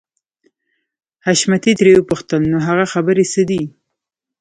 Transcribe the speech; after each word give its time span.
حشمتي 1.25 1.71
ترې 1.79 1.93
وپوښتل 1.97 2.41
نو 2.51 2.57
هغه 2.67 2.85
خبرې 2.93 3.25
څه 3.33 3.41
دي. 3.49 3.63